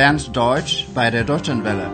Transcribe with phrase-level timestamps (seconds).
[0.00, 1.88] lernt Deutsch bei der Deutschen Welle.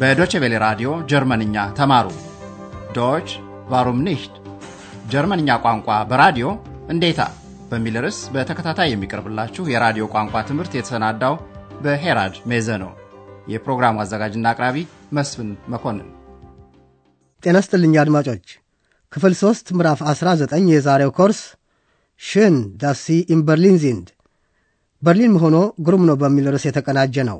[0.00, 2.06] በዶቼ ቬለ ራዲዮ ጀርመንኛ ተማሩ።
[2.96, 3.28] ዶች
[3.72, 4.34] ዋሩም ኒሽት
[5.12, 6.46] ጀርመንኛ ቋንቋ በራዲዮ
[6.92, 7.20] እንዴታ
[7.70, 11.34] በሚል ርዕስ በተከታታይ የሚቀርብላችሁ የራዲዮ ቋንቋ ትምህርት የተሰናዳው
[11.84, 12.92] በሄራድ ሜዘ ነው።
[13.52, 14.76] የፕሮግራሙ አዘጋጅና አቅራቢ
[15.18, 16.08] መስፍን መኮንን።
[17.42, 18.46] ጤና ስጥልኝ አድማጮች።
[19.12, 21.42] ክፍል ሦስት ምዕራፍ 19 የዛሬው ኮርስ
[22.20, 24.08] ሽን ዳሲ ኢን በርሊን ዚንድ
[25.02, 27.38] በርሊን መሆኖ ግሩም ነው በሚል ርዕስ የተቀናጀ ነው።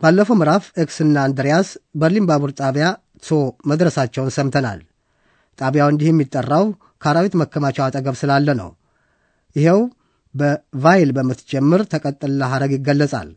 [0.00, 1.68] ባለፈው ምዕራፍ ኤክስና አንድሪያስ
[2.00, 2.86] በርሊን ባቡር ጣቢያ
[3.28, 3.38] ሶ
[3.70, 4.80] መድረሳቸውን ሰምተናል።
[5.58, 6.66] ጣቢያው እንዲህ የሚጠራው
[7.02, 8.70] ከአራዊት መከማቻው አጠገብ ስላለ ነው።
[9.56, 9.80] ይኸው
[10.34, 13.30] በቫይል በምትጀምር ተቀጥላ ሐረግ ይገለጻል።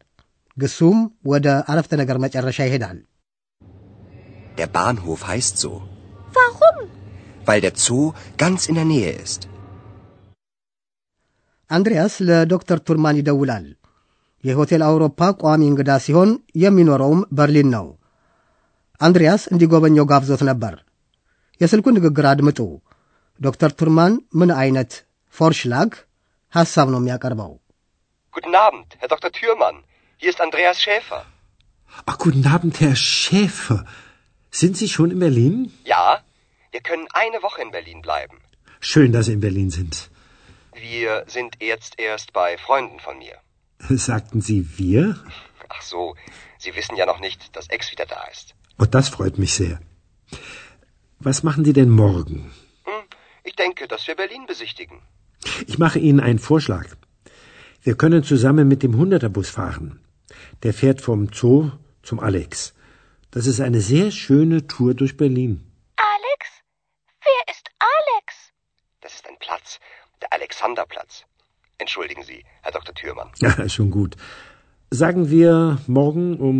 [0.57, 0.97] ግሱም
[1.31, 2.99] ወደ አረፍተ ነገር መጨረሻ ይሄዳል።
[4.57, 5.69] Der Bahnhof heißt so,
[6.35, 6.77] Warum?
[7.47, 8.01] weil der Zoo
[8.37, 9.41] ganz in der Nähe ist.
[11.70, 13.66] አንድሪያስ ለዶክተር ቱርማን ይደውላል።
[14.44, 16.30] የሆቴል አውሮፓ ቋሚ እንግዳ ሲሆን
[16.64, 17.86] የሚኖረውም በርሊን ነው።
[19.00, 20.74] አንድሪያስ እንዲጎበኘው ጋብዞት ነበር።
[21.60, 22.58] የስልኩን ንግግር አድምጡ።
[23.40, 24.92] ዶክተር ቱርማን ምን አይነት
[25.34, 25.90] ፎርሽላግ
[26.52, 27.52] ሐሳብ ነው የሚያቀርበው?
[28.34, 29.30] Guten Abend, Herr Dr.
[29.38, 29.76] Thürmann.
[30.22, 31.20] Hier ist Andreas Schäfer.
[32.06, 33.78] Ach, guten Abend, Herr Schäfer.
[34.52, 35.54] Sind Sie schon in Berlin?
[35.86, 36.04] Ja,
[36.72, 38.36] wir können eine Woche in Berlin bleiben.
[38.82, 39.94] Schön, dass Sie in Berlin sind.
[40.73, 43.37] Wir sind jetzt erst bei Freunden von mir.
[43.89, 45.17] Sagten Sie wir?
[45.69, 46.15] Ach so,
[46.57, 48.55] Sie wissen ja noch nicht, dass Ex wieder da ist.
[48.77, 49.79] Und das freut mich sehr.
[51.19, 52.51] Was machen Sie denn morgen?
[52.83, 53.03] Hm,
[53.43, 55.01] ich denke, dass wir Berlin besichtigen.
[55.67, 56.87] Ich mache Ihnen einen Vorschlag.
[57.83, 59.99] Wir können zusammen mit dem Hunderterbus fahren.
[60.63, 61.71] Der fährt vom Zoo
[62.03, 62.73] zum Alex.
[63.31, 65.65] Das ist eine sehr schöne Tour durch Berlin.
[65.95, 66.41] Alex?
[67.21, 68.53] Wer ist Alex?
[69.01, 69.79] Das ist ein Platz,
[70.22, 71.12] der Alexanderplatz.
[71.80, 72.94] Entschuldigen Sie, Herr Dr.
[72.94, 73.30] Thürmann.
[73.38, 74.12] Ja, schon gut.
[74.92, 75.52] Sagen wir
[75.88, 76.58] morgen um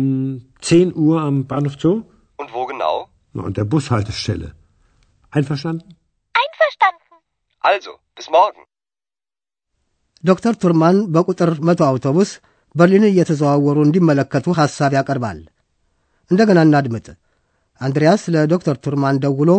[0.61, 2.03] 10 Uhr am Bahnhof Zoo?
[2.39, 2.95] Und wo genau?
[3.33, 4.49] Na, an der Bushaltestelle.
[5.33, 5.89] Einverstanden?
[6.35, 7.05] Einverstanden.
[7.63, 8.61] Also, bis morgen.
[10.23, 12.29] ዶክተር ቱርማን በቁጥር መቶ አውቶቡስ
[12.75, 15.39] በርሊንን እየተዘዋወሩ እንዲመለከቱ ሐሳብ ያቀርባል።
[16.31, 17.07] እንደገና እናድምጥ።
[17.81, 19.51] አንድሪያስ ለዶክተር ቱርማን ደውሎ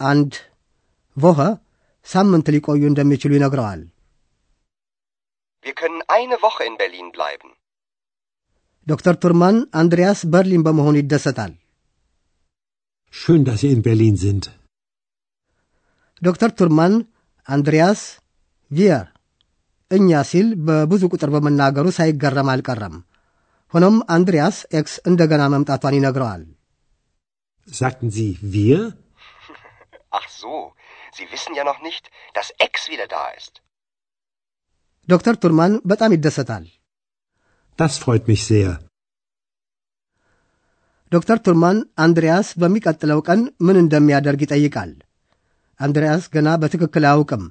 [0.00, 0.32] አንድ
[1.16, 1.38] ቮኸ
[2.07, 3.81] ሳምንት ሊቆዩ እንደሚችሉ ይነግረዋል።
[5.65, 7.49] Wir können eine Woche in Berlin bleiben.
[8.87, 11.51] ዶክተር ቱርማን አንድሪያስ በርሊን በመሆኑ ይደሰታል።
[13.13, 14.43] Schön, dass Sie in Berlin sind.
[16.21, 16.93] ዶክተር ቱርማን
[17.47, 18.01] አንድሪያስ
[18.71, 19.05] ቪየር
[19.91, 22.95] እኛ ሲል በብዙ ቁጥር በመናገሩ ሳይገረም አልቀረም።
[23.73, 26.43] ሆኖም አንድሪያስ ኤክስ እንደገና መምጣቷን ይነግረዋል።
[27.67, 28.79] Sagten Sie wir?
[30.10, 30.54] Ach so,
[31.12, 32.04] Sie wissen ja noch nicht,
[32.34, 33.54] dass Ex wieder da ist.
[35.08, 36.64] ዶክተር ቱርማን በጣም ይደሰታል።
[37.78, 38.70] Das freut mich sehr.
[41.12, 44.92] ዶክተር ቱርማን አንድሪያስ በሚቀጥለው ቀን ምን እንደሚያደርግ ይጠይቃል።
[45.80, 47.44] አንድሪያስ ገና በትክክል አያውቅም፣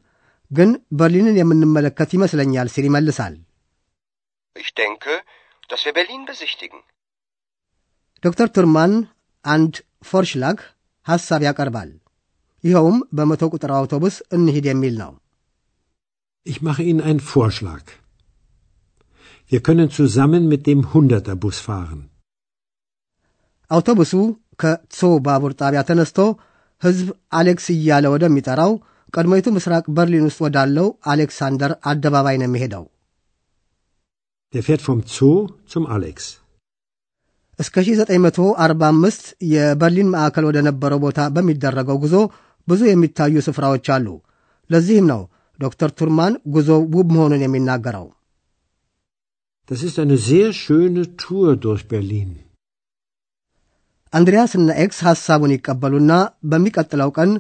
[0.51, 3.35] ግን በርሊንን የምንመለከት ይመስለኛል ሲል ይመልሳል።
[4.56, 5.13] Ich denke,
[5.69, 6.81] dass wir Berlin besichtigen.
[8.23, 8.94] ዶክተር ቱርማን
[9.46, 9.73] አንድ
[10.09, 10.59] ፎርሽላግ
[11.07, 11.90] ሐሳብ ያቀርባል።
[12.65, 15.12] ይኸውም በመቶ ቁጥር አውቶቡስ እንሂድ የሚል ነው።
[16.47, 17.84] Ich mache Ihnen einen Vorschlag.
[19.53, 22.00] Wir können zusammen mit dem Hunderterbus fahren.
[23.71, 24.12] አውቶቡሱ
[24.62, 26.19] ከሶ ባቡር ጣቢያ ተነስቶ
[26.82, 28.72] ሕዝብ አሌክስ እያለ ወደሚጠራው
[29.15, 32.84] ቀድሞይቱ ምስራቅ በርሊን ውስጥ ወዳለው አሌክሳንደር አደባባይ ነው የሚሄደው።
[34.54, 35.34] Der fährt vom Zoo
[35.72, 36.16] zum Alex.
[37.59, 39.21] እስከ 1945
[39.53, 42.15] የበርሊን ማዕከል ወደ ነበረው ቦታ በሚደረገው ጉዞ
[42.69, 44.07] ብዙ የሚታዩ ስፍራዎች አሉ።
[44.69, 45.22] ለዚህም ነው
[45.59, 48.07] ዶክተር ቱርማን ጉዞው ውብ መሆኑን የሚናገረው።
[49.69, 52.31] Das ist eine sehr schöne Tour durch Berlin.
[54.13, 56.12] አንድሪያስና ኤክስ ሐሳቡን ይቀበሉና
[56.51, 57.31] በሚቀጥለው ቀን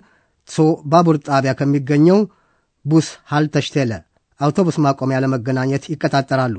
[0.49, 2.19] ሶ ባቡር ጣቢያ ከሚገኘው
[2.85, 3.91] ቡስ ሃልተሽቴለ
[4.39, 6.55] አውቶቡስ ማቆሚያ ለመገናኘት ይቀጣጠራሉ።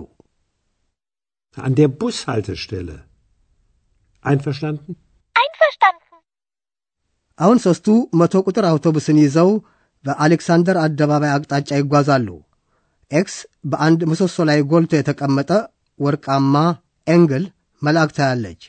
[1.56, 2.96] An der Bushaltestelle.
[4.24, 4.92] Einverstanden?
[5.36, 5.99] Einverstanden.
[7.41, 7.87] አሁን ሦስቱ
[8.19, 9.49] መቶ ቁጥር አውቶቡስን ይዘው
[10.05, 12.27] በአሌክሳንደር አደባባይ አቅጣጫ ይጓዛሉ።
[13.11, 13.35] ኤክስ
[13.71, 15.49] በአንድ ምሰሶ ላይ ጎልቶ የተቀመጠ
[15.99, 16.55] ወርቃማ
[17.07, 17.43] ኤንግል
[17.81, 18.61] መልአክ ታያለች።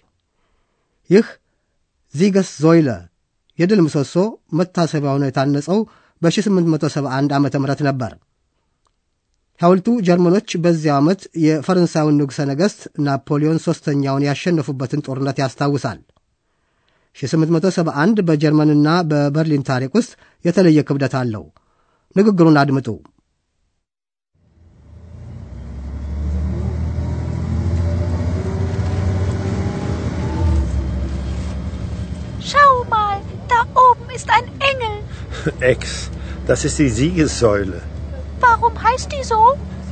[1.11, 1.27] ይህ
[2.15, 2.89] ዚገስ ዞይለ
[3.59, 4.15] የድል ምሰሶ
[4.59, 5.79] መታሰቢያ ሆኖ የታነጸው
[6.23, 7.49] በ1871 ዓ ም
[7.89, 8.13] ነበር።
[9.61, 15.99] ሐውልቱ ጀርመኖች በዚያው ዓመት የፈረንሳዩን ንጉሠ ነገሥት ናፖሊዮን ሦስተኛውን ያሸነፉበትን ጦርነት ያስታውሳል።
[17.17, 20.13] 1871 በጀርመንና በበርሊን ታሪክ ውስጥ
[20.45, 21.45] የተለየ ክብደት አለው።
[22.17, 22.89] ንግግሩን አድምጡ።
[32.43, 33.19] Schau mal,
[33.49, 34.95] da oben ist ein Engel.
[35.73, 36.11] Ex,
[36.47, 37.79] das ist die Siegessäule.
[38.41, 39.41] Warum heißt die so?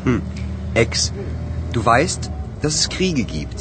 [0.04, 0.20] Hm,
[0.74, 1.12] Ex,
[1.72, 2.22] du weißt,
[2.62, 3.60] dass es Kriege gibt.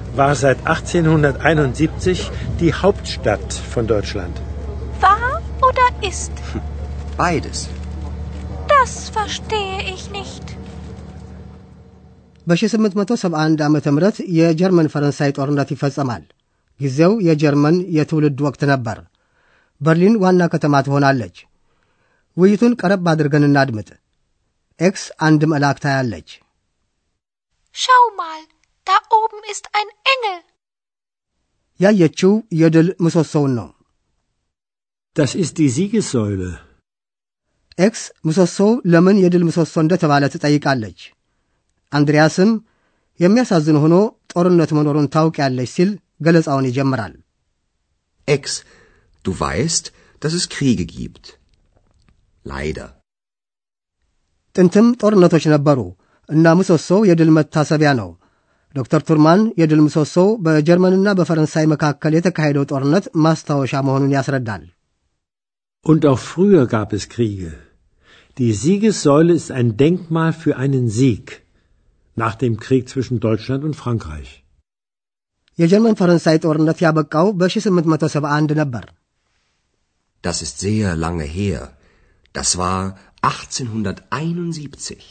[0.14, 2.20] war seit 1871
[2.60, 4.36] die Hauptstadt von Deutschland.
[5.00, 6.32] War oder ist?
[7.16, 7.58] Beides.
[8.68, 10.46] Das verstehe ich nicht.
[12.46, 14.00] በ1871 ዓ ም
[14.38, 16.24] የጀርመን ፈረንሳይ ጦርነት ይፈጸማል።
[16.80, 18.98] ጊዜው የጀርመን የትውልድ ወቅት ነበር።
[19.80, 21.36] በርሊን ዋና ከተማ ትሆናለች።
[22.36, 23.88] ውይይቱን ቀረብ አድርገን እናድምጥ።
[24.80, 26.28] ኤክስ አንድ መልአክ ታያለች።
[27.74, 28.42] Schau mal,
[28.90, 30.36] da oben ist ein Engel.
[31.80, 33.68] ያየችው የድል ምሰሶውን ነው።
[35.16, 36.50] Das ist die Siegessäule.
[37.78, 41.00] ኤክስ ምሰሶው ለምን የድል ምሰሶ እንደተባለ ትጠይቃለች።
[41.92, 42.50] አንድሪያስም
[43.20, 43.94] የሚያሳዝን ሆኖ
[44.32, 45.90] ጦርነት መኖሩን ታውቂያለች ሲል
[46.22, 47.14] ገለጻውን ይጀምራል።
[48.28, 48.44] Ex,
[49.24, 49.84] du weißt,
[50.22, 51.24] dass es Kriege gibt.
[52.44, 52.88] Leider.
[54.56, 55.78] ጥንትም ጦርነቶች ነበሩ
[56.28, 58.08] እና ምሰሶው የድል መታሰቢያ ነው።
[58.74, 64.64] ዶክተር ቱርማን የድል ምሰሶው በጀርመንና በፈረንሳይ መካከል የተካሄደው ጦርነት ማስታወሻ መሆኑን ያስረዳል።
[65.86, 67.50] Und auch früher gab es Kriege.
[68.36, 71.26] Die Siegessäule ist ein Denkmal für einen Sieg
[72.16, 74.30] nach dem Krieg zwischen Deutschland und Frankreich.
[75.58, 78.84] የጀርመን ፈረንሳይ ጦርነት ያበቃው በ1871 ነበር።
[80.24, 81.60] Das ist sehr lange her.
[82.34, 82.80] Das war
[83.22, 85.04] 1871.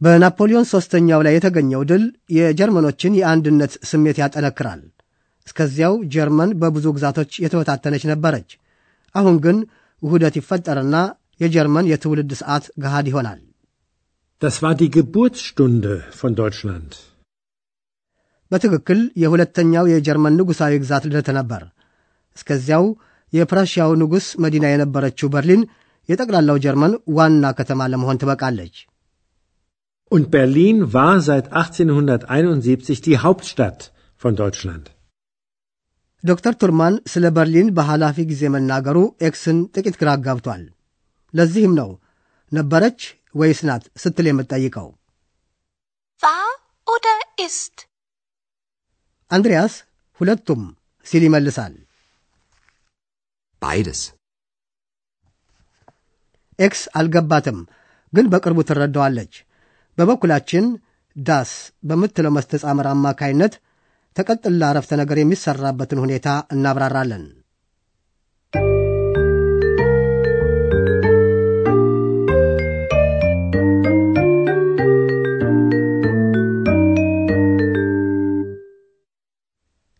[0.00, 2.04] በናፖሊዮን ሦስተኛው ላይ የተገኘው ድል
[2.36, 4.80] የጀርመኖችን የአንድነት ስሜት ያጠነክራል።
[5.46, 8.50] እስከዚያው ጀርመን በብዙ ግዛቶች የተበታተነች ነበረች።
[9.14, 9.56] አሁን ግን
[10.02, 10.96] ውህደት ይፈጠርና
[11.40, 13.40] የጀርመን የትውልድ ሰዓት ገሃድ ይሆናል።
[14.42, 16.90] Das war die Geburtsstunde von Deutschland.
[18.50, 21.62] በትክክል የሁለተኛው የጀርመን ንጉሣዊ ግዛት ልደት ነበር።
[22.36, 22.84] እስከዚያው
[23.32, 25.62] የፕራሽያው ንጉሥ መዲና የነበረችው በርሊን
[26.08, 28.74] የጠቅላላው ጀርመን ዋና ከተማ ለመሆን ትበቃለች።
[30.12, 33.80] Und Berlin war seit 1871 die Hauptstadt
[34.22, 34.86] von Deutschland.
[36.24, 38.96] ዶክተር ቱርማን ስለ በርሊን በኃላፊ ጊዜ መናገሩ
[39.28, 40.62] ኤክስን ጥቂት ግራ አጋብቷል።
[41.34, 41.90] ለዚህም ነው
[42.52, 43.00] ነበረች
[43.34, 44.88] ወይስ ናት ስትል የምትጠይቀው።
[46.22, 46.48] War
[46.86, 47.16] oder
[47.46, 47.74] ist?
[49.30, 49.74] አንድሪያስ
[50.20, 50.62] ሁለቱም
[51.06, 51.74] ሲል ይመልሳል።
[53.62, 54.00] Beides.
[56.58, 57.60] ኤክስ አልገባትም፣
[58.12, 59.32] ግን በቅርቡ ትረዳዋለች።
[59.98, 60.66] በበኩላችን
[61.16, 61.50] ዳስ
[61.88, 63.54] በምትለው መስተጻምር አማካይነት
[64.16, 67.24] ተቀጥላ አረፍተ ነገር የሚሰራበትን ሁኔታ እናብራራለን።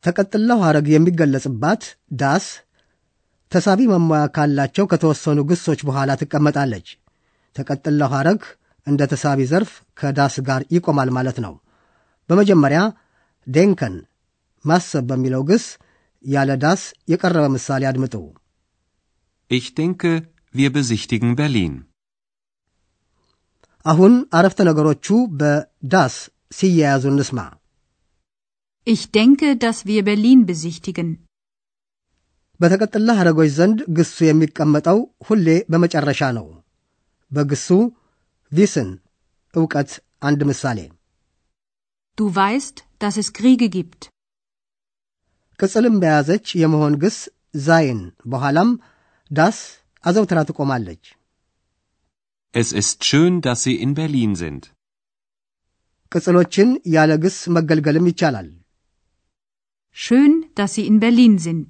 [0.05, 1.83] ተቀጥላው ሐረግ የሚገለጽባት
[2.21, 2.45] ዳስ
[3.53, 6.89] ተሳቢ መሟያ ካላቸው ከተወሰኑ ግሶች በኋላ ትቀመጣለች።
[7.57, 8.41] ተቀጥላው ሐረግ
[8.87, 9.71] እንደ ተሳቢ ዘርፍ
[10.01, 11.55] ከዳስ ጋር ይቆማል ማለት ነው።
[12.29, 12.81] በመጀመሪያ
[13.47, 13.95] ዴንከን
[14.65, 15.65] ማሰብ በሚለው ግስ
[16.25, 16.83] ያለ ዳስ
[17.13, 18.15] የቀረበ ምሳሌ አድምጡ።
[19.51, 20.11] Ich denke,
[20.55, 21.73] wir besichtigen Berlin.
[23.87, 25.07] አሁን አረፍተ ነገሮቹ
[25.41, 26.15] በዳስ
[26.59, 27.39] ሲያያዙ እንስማ።
[28.87, 31.09] Ich denke, dass wir Berlin besichtigen.
[32.61, 36.47] በተቀጥላ ሐረጎች ዘንድ ግሱ የሚቀመጠው ሁሌ በመጨረሻ ነው።
[37.31, 37.69] በግሱ
[38.52, 38.90] ቪስን
[39.54, 39.92] ዕውቀት
[40.22, 40.80] አንድ ምሳሌ
[42.18, 44.02] Du weißt, dass es Kriege gibt.
[45.60, 47.18] ቅጽልም በያዘች የመሆን ግስ
[47.56, 48.00] ዛይን
[48.32, 48.70] በኋላም
[49.32, 49.58] ዳስ
[50.04, 51.04] አዘውትራ ትቆማለች።
[52.54, 54.62] Es ist schön, dass Sie in Berlin sind.
[56.12, 58.50] ቅጽሎችን ያለ ግስ መገልገልም ይቻላል።
[59.98, 61.70] Schön, dass Sie in Berlin sind.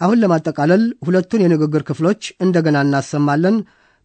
[0.00, 3.56] አሁን ለማጠቃለል ሁለቱን የንግግር ክፍሎች እንደገና እናሰማለን።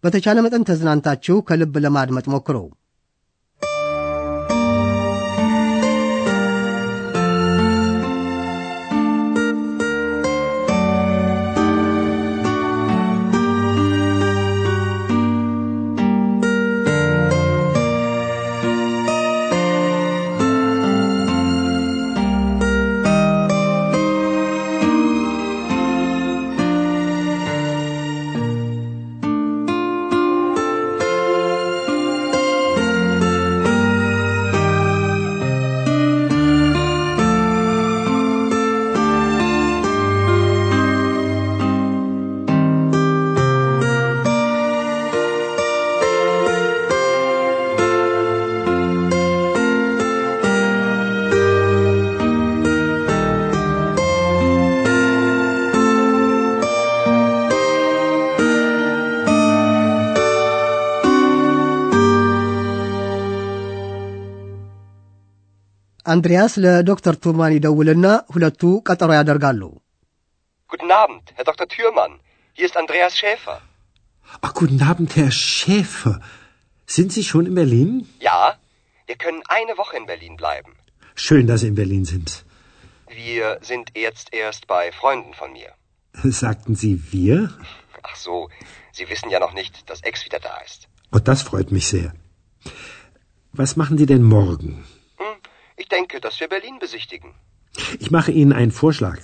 [0.04, 2.58] በተቻለ መጠን ተዝናንታችሁ ከልብ ለማድመጥ ሞክሩ።
[66.13, 69.63] አንድሪያስ ለዶክተር ቱርማን ይደውልና ሁለቱ ቀጠሮ ያደርጋሉ።
[70.73, 71.67] Guten Abend, Herr Dr.
[71.75, 72.15] Thürmann.
[72.57, 73.57] Hier ist Andreas Schäfer.
[74.45, 76.15] Ach, guten Abend, Herr Schäfer.
[76.97, 77.91] Sind Sie schon in Berlin?
[78.29, 78.41] Ja,
[79.09, 80.73] wir können eine Woche in Berlin bleiben.
[81.27, 82.29] Schön, dass Sie in Berlin sind.
[83.09, 85.71] Wir sind jetzt erst bei Freunden von mir.
[86.45, 87.37] Sagten Sie wir?
[88.03, 88.37] Ach so,
[88.97, 90.81] Sie wissen ja noch nicht, dass Ex wieder da ist.
[91.13, 92.11] Oh, das freut mich sehr.
[93.53, 94.71] Was machen Sie denn morgen?
[95.80, 97.34] Ich denke, dass wir Berlin besichtigen.
[98.00, 99.20] Ich mache Ihnen einen Vorschlag.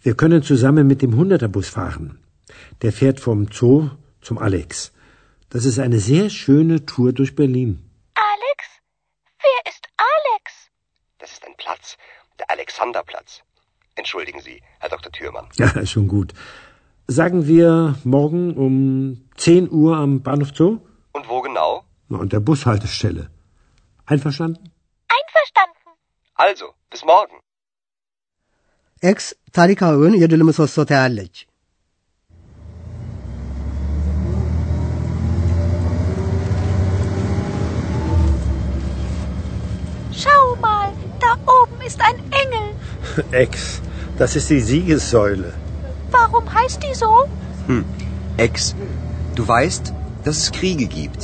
[0.00, 2.20] Wir können zusammen mit dem Hunderterbus fahren.
[2.82, 4.92] Der fährt vom Zoo zum Alex.
[5.50, 7.82] Das ist eine sehr schöne Tour durch Berlin.
[8.14, 8.60] Alex?
[9.40, 10.70] Wer ist Alex?
[11.18, 11.96] Das ist ein Platz,
[12.38, 13.42] der Alexanderplatz.
[13.96, 15.10] Entschuldigen Sie, Herr Dr.
[15.10, 15.48] Thürmann.
[15.56, 16.32] Ja, schon gut.
[17.08, 20.78] Sagen wir morgen um 10 Uhr am Bahnhof Zoo?
[21.10, 21.82] Und wo genau?
[22.08, 23.30] Na, an der Bushaltestelle.
[24.04, 24.70] Einverstanden.
[26.39, 27.37] Also, bis morgen.
[29.03, 31.35] ኤክስ ታሪካዊውን የድል ምሰሶ ታያለች።
[40.21, 40.89] Schau mal,
[41.23, 42.67] da oben ist ein Engel.
[43.43, 43.81] Ex,
[44.19, 45.49] das ist die Siegessäule.
[46.11, 47.11] Warum heißt die so?
[47.67, 47.85] Hm.
[48.37, 48.75] Ex,
[49.35, 49.85] du weißt,
[50.25, 51.23] dass es Kriege gibt.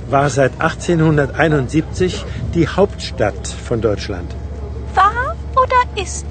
[0.08, 4.30] war seit 1871 die Hauptstadt von Deutschland.
[4.94, 5.24] War
[5.56, 6.26] oder ist?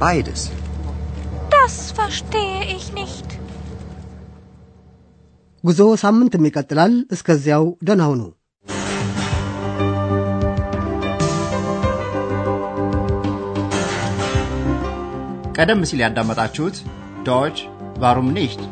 [0.00, 0.42] Beides.
[1.50, 3.28] Das verstehe ich nicht.
[5.64, 8.22] ጉዞ ሳምንትም ይቀጥላል። እስከዚያው ደህና ሁኑ።
[15.56, 16.76] ቀደም ሲል ያዳመጣችሁት
[17.28, 17.56] ዶች
[18.02, 18.62] ቫሩም ኒሽት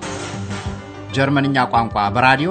[1.16, 2.50] ጀርመንኛ ቋንቋ በራዲዮ